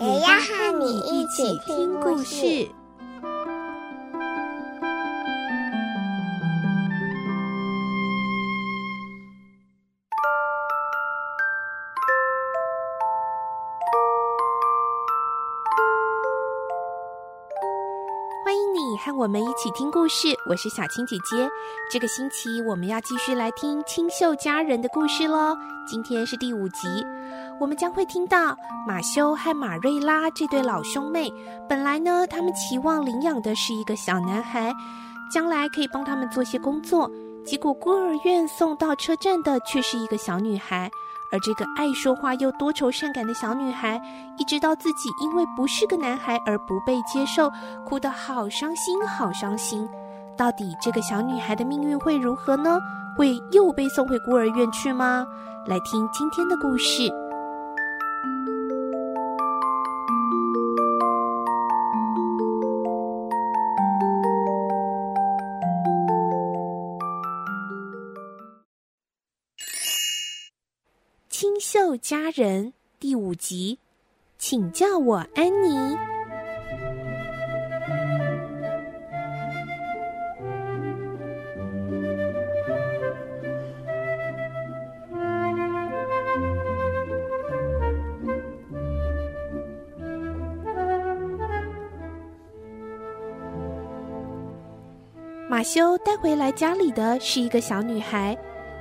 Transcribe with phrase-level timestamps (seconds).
[0.00, 2.77] 也要和你一起听故事。
[19.08, 21.48] 和我们一起听故事，我是小青姐姐。
[21.90, 25.56] 这个星期我们要继续来听清秀佳人的故事喽。
[25.86, 26.86] 今天是第五集，
[27.58, 28.54] 我们将会听到
[28.86, 31.32] 马修和马瑞拉这对老兄妹。
[31.66, 34.74] 本来呢，他们期望领养的是一个小男孩，
[35.32, 37.10] 将来可以帮他们做些工作。
[37.46, 40.90] 结果孤儿院送到车站的却是一个小女孩。
[41.30, 44.00] 而这个爱说话又多愁善感的小女孩，
[44.38, 47.50] 一直到自己因为不是个男孩而不被接受，
[47.84, 49.88] 哭得好伤心，好伤心。
[50.36, 52.78] 到底这个小女孩的命运会如何呢？
[53.16, 55.26] 会又被送回孤儿院去吗？
[55.66, 57.27] 来听今天的故事。
[72.08, 73.78] 家人第五集，
[74.38, 75.94] 请叫我安妮。
[95.46, 98.34] 马修带回来家里的是一个小女孩。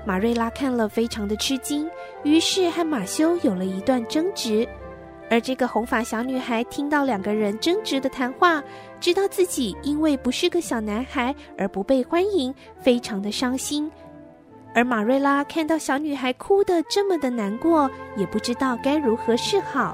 [0.07, 1.85] 马瑞拉看了，非常的吃惊，
[2.23, 4.66] 于是和马修有了一段争执。
[5.29, 8.63] 而这个红发小女孩听到两个人争执的谈话，
[9.01, 13.91] 知道自己因为不是个小男孩而不被欢迎，非常的伤心。
[14.73, 19.94] 而马瑞拉看到小女孩哭得这么的难过，也不知道该如何是好。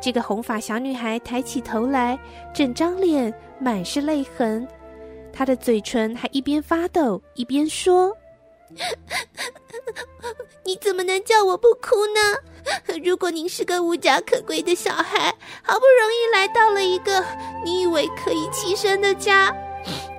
[0.00, 2.16] 这个红发小女孩抬起头来，
[2.52, 4.64] 整张脸满是泪痕，
[5.32, 8.16] 她的嘴唇还一边发抖一边说。
[10.64, 12.20] 你怎么能叫我不哭呢？
[13.04, 17.24] 如果您是个无家可归的小孩，好不容易来到了一个
[17.64, 19.54] 你以为可以栖身的家，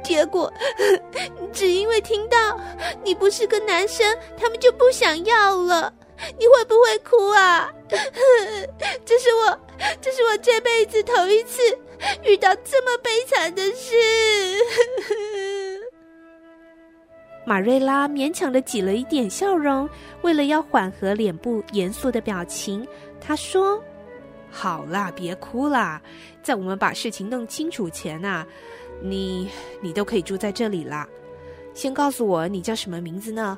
[0.03, 0.51] 结果
[1.51, 2.59] 只因为听到
[3.03, 5.91] 你不是个男生，他们就不想要了，
[6.37, 7.71] 你会不会哭啊？
[9.05, 9.59] 这是我，
[10.01, 11.61] 这是我这辈子头一次
[12.23, 13.95] 遇到这么悲惨的事。
[17.45, 19.87] 马瑞拉勉强的挤了一点笑容，
[20.23, 22.85] 为了要缓和脸部严肃的表情，
[23.21, 23.79] 她说
[24.49, 26.01] ：“好啦，别哭啦，
[26.41, 28.47] 在我们把事情弄清楚前呐、啊，
[28.99, 29.47] 你
[29.79, 31.07] 你都可以住在这里啦。
[31.75, 33.57] 先告诉我你叫什么名字呢？”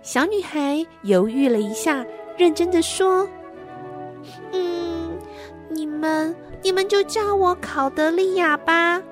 [0.00, 2.06] 小女孩犹豫了一下，
[2.38, 3.28] 认真的说
[4.52, 5.18] ：“嗯，
[5.68, 9.02] 你们你们就叫我考德利亚吧。”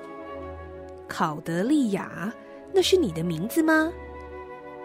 [1.07, 2.33] 考德利亚。
[2.77, 3.91] 那是你的名字吗？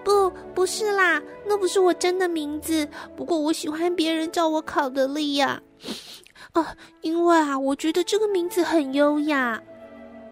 [0.02, 2.88] 不，不是啦，那不是我真的名字。
[3.18, 5.62] 不过我喜欢别人叫我考德利亚，
[6.53, 6.66] 哦，
[7.02, 9.62] 因为啊，我觉得这个名字很优雅。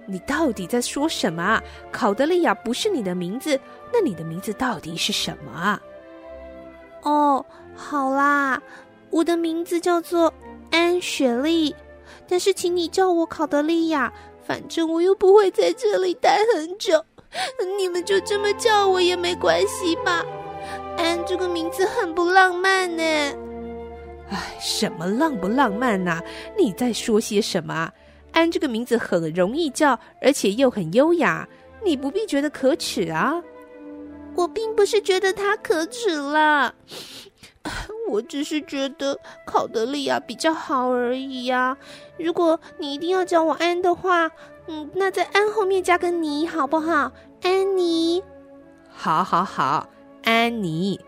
[0.05, 1.61] 你到底在说什么？
[1.91, 3.59] 考德利亚不是你的名字，
[3.91, 5.81] 那你的名字到底是什么啊？
[7.01, 7.45] 哦，
[7.75, 8.63] 好啦，
[9.09, 10.33] 我的名字叫做
[10.71, 11.75] 安雪莉，
[12.25, 14.13] 但是请你叫我考德利亚，
[14.47, 17.03] 反正我又不会在这里待很久。
[17.77, 20.25] 你们就这么叫我也没关系吧？
[20.97, 23.03] 安这个名字很不浪漫呢。
[24.29, 26.21] 哎，什么浪不浪漫呐？
[26.57, 27.91] 你在说些什么？
[28.31, 31.47] 安这个名字很容易叫，而且又很优雅，
[31.83, 33.41] 你不必觉得可耻啊。
[34.35, 36.73] 我并不是觉得它可耻啦，
[38.09, 41.77] 我只是觉得考德利亚比较好而已呀。
[42.17, 44.31] 如果你一定要叫我安的话。
[44.71, 47.11] 嗯，那在安后面加个你好不好？
[47.41, 48.23] 安妮，
[48.87, 49.89] 好，好，好，
[50.23, 50.99] 安妮。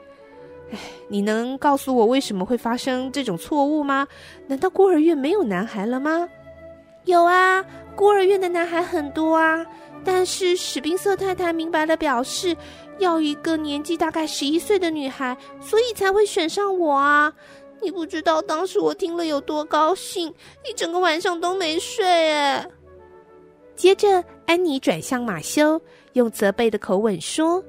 [0.72, 4.08] 哎，你能告诉我为什么会发生这种错误吗？
[4.48, 6.28] 难道孤儿院没有男孩了吗？
[7.06, 7.64] 有啊，
[7.96, 9.64] 孤儿院的男孩很多啊。
[10.04, 12.58] 但是史宾瑟太太明白的表示，
[12.98, 17.32] 要一个年纪大概十一岁的女孩，所以才会选上我啊。
[17.80, 20.34] 你不知道当时我听了有多高兴，
[20.68, 22.68] 一整个晚上都没睡哎。
[23.76, 25.82] 接着，安妮转向马修，
[26.14, 27.64] 用责备的口吻说：“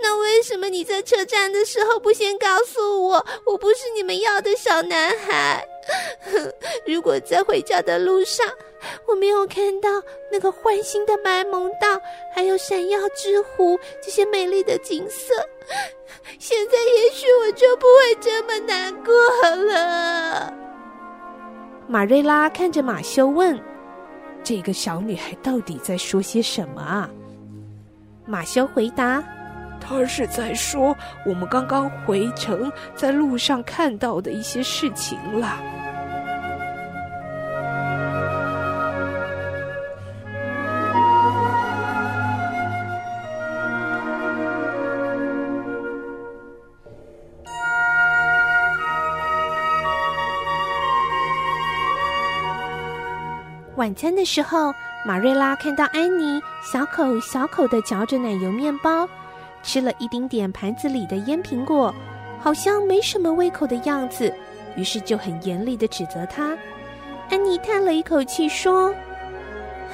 [0.00, 5.66] 那为什么你在车站的时候不先告诉我，我不是你们要的小男孩？
[6.86, 8.46] 如果在回家的路上，
[9.08, 9.88] 我没有看到
[10.30, 12.00] 那个欢欣的白蒙道，
[12.32, 15.34] 还有闪耀之湖这些美丽的景色，
[16.38, 19.12] 现在也许我就不会这么难过
[19.56, 20.54] 了。”
[21.88, 23.58] 马瑞拉看着马修问。
[24.42, 27.08] 这个小女孩到底在说些什么啊？
[28.26, 29.22] 马修回答
[29.80, 30.96] ：“她是在说
[31.26, 35.60] 我们刚刚回城在路上看到的一些事情了。”
[53.80, 54.74] 晚餐的时候，
[55.06, 59.08] 马瑞拉看到安妮小口小口的嚼着奶油面包，
[59.62, 61.94] 吃了一丁点盘子里的腌苹果，
[62.42, 64.30] 好像没什么胃口的样子，
[64.76, 66.54] 于是就很严厉的指责她。
[67.30, 68.94] 安妮叹了一口气说：“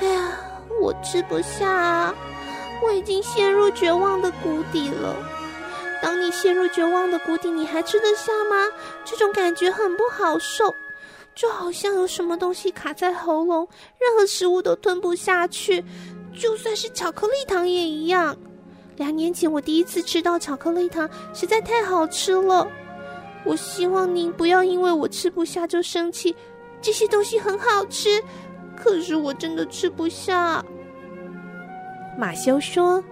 [0.02, 0.32] 哎呀，
[0.82, 2.12] 我吃不下啊，
[2.82, 5.14] 我已经陷入绝望的谷底了。
[6.02, 8.66] 当你陷入绝望的谷底，你还吃得下吗？
[9.04, 10.74] 这种感觉很不好受。”
[11.36, 13.68] 就好像有什么东西卡在喉咙，
[14.00, 15.84] 任何食物都吞不下去，
[16.34, 18.34] 就算是巧克力糖也一样。
[18.96, 22.66] 两年前我第一次吃到巧克力糖，实在太好吃了。
[23.44, 26.34] 我希望您不要因为我吃不下就生气，
[26.80, 28.20] 这些东西很好吃，
[28.74, 30.64] 可是我真的吃不下。
[32.18, 33.04] 马修说：“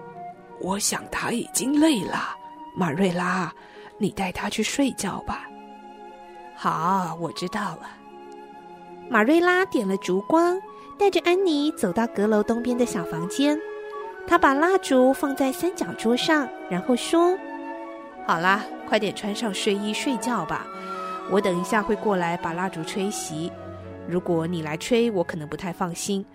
[0.59, 2.35] 我想他已经累了，
[2.75, 3.53] 马瑞拉，
[3.99, 5.47] 你带他去睡觉吧。”
[6.57, 7.87] 好，我知道了。
[9.09, 10.59] 马瑞拉点了烛光，
[10.97, 13.57] 带着安妮走到阁楼东边的小房间。
[14.27, 17.37] 她把蜡烛放在三角桌上，然后说
[18.25, 20.65] ：“好啦，快点穿上睡衣睡觉吧。
[21.29, 23.51] 我等一下会过来把蜡烛吹熄。
[24.07, 26.25] 如果你来吹，我可能不太放心。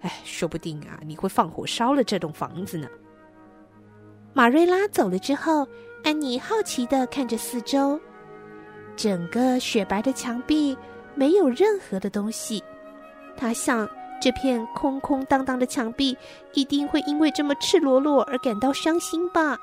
[0.00, 2.88] 哎，说不定啊，你会放火烧了这栋房子呢。”
[4.32, 5.68] 马瑞拉走了之后，
[6.02, 8.00] 安妮好奇地看着四周，
[8.96, 10.76] 整个雪白的墙壁。
[11.14, 12.62] 没有任何的东西，
[13.36, 13.88] 他想
[14.20, 16.16] 这片空空荡荡的墙壁
[16.52, 19.56] 一定会因为这么赤裸裸而感到伤心吧。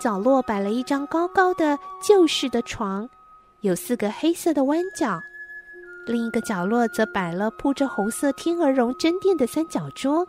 [0.00, 3.08] 角落摆了一张高高的旧式的床，
[3.60, 5.20] 有四个黑色的弯角；
[6.06, 10.26] 另一个角落则摆了铺着红色天鹅绒针垫的三角桌，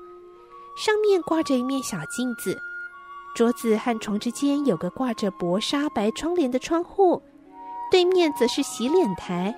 [0.78, 2.58] 上面挂着一面小镜子。
[3.36, 7.22] 桌子和床之间有个挂着薄纱白窗帘的窗户，
[7.92, 9.54] 对面则是洗脸台。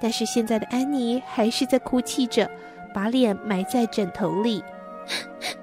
[0.00, 2.50] 但是现在的安妮还是在哭泣着，
[2.94, 4.62] 把脸埋在枕头里。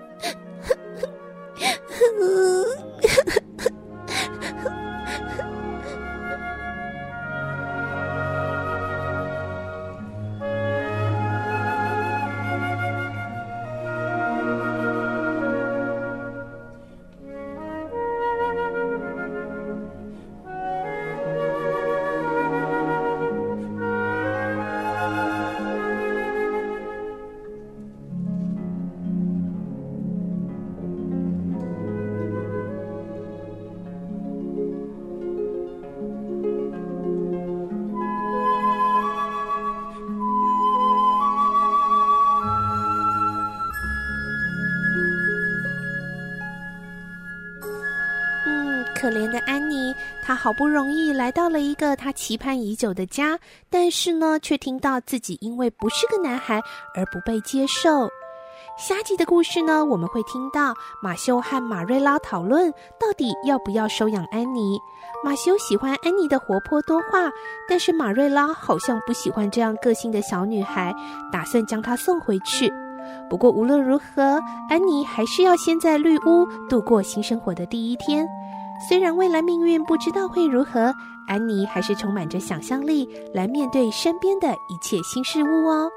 [48.96, 53.38] 可怜的安妮，她好不容易来到了一个她期盼已久的家，
[53.70, 56.62] 但是呢，却听到自己因为不是个男孩
[56.96, 58.10] 而不被接受。
[58.78, 64.78] 下集的故事呢，我们会听到马修和马瑞拉讨论到底要不要收养安妮。
[65.24, 67.30] 马修喜欢安妮的活泼多话，
[67.70, 70.94] 但是马瑞拉好像不喜欢这样个性的小女孩，
[71.32, 72.72] 打算将她送回去。
[73.30, 78.28] 不过无论如何，安妮还是要先在绿屋度过新生活的第一天。
[78.88, 80.94] 虽然未来命运不知道会如何，
[81.28, 85.90] 安妮还是充满着想象力来面对身边的一切新事物哦。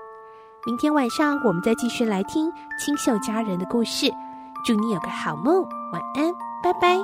[0.67, 4.11] 明天晚上我们再继续来听清秀佳人的故事。
[4.65, 6.33] 祝你有个好梦，晚安，
[6.63, 6.99] 拜拜。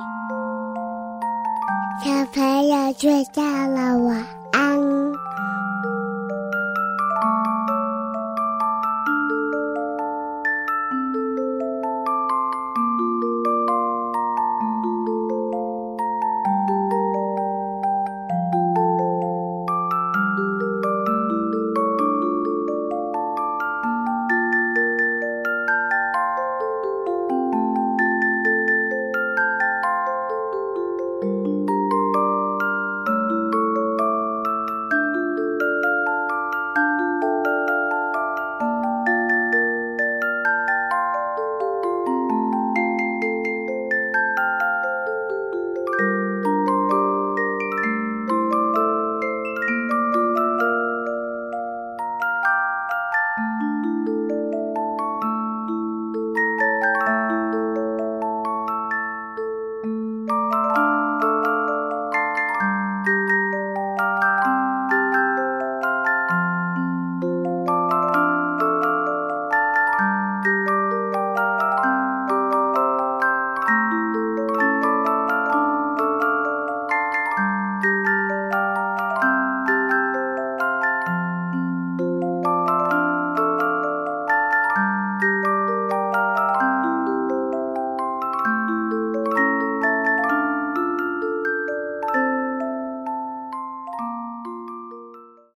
[2.03, 4.94] 小朋友睡觉了，晚安。